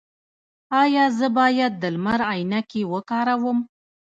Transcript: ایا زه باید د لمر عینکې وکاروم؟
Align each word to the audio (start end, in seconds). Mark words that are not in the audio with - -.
ایا 0.83 1.03
زه 1.17 1.27
باید 1.37 1.73
د 1.77 1.83
لمر 1.95 2.19
عینکې 2.31 2.81
وکاروم؟ 2.93 3.59